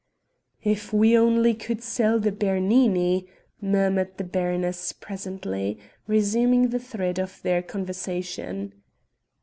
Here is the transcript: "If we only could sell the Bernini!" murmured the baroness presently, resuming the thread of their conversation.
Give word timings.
"If 0.63 0.91
we 0.91 1.15
only 1.15 1.53
could 1.53 1.83
sell 1.83 2.19
the 2.19 2.31
Bernini!" 2.31 3.27
murmured 3.61 4.17
the 4.17 4.23
baroness 4.23 4.93
presently, 4.93 5.77
resuming 6.07 6.69
the 6.69 6.79
thread 6.79 7.19
of 7.19 7.39
their 7.43 7.61
conversation. 7.61 8.73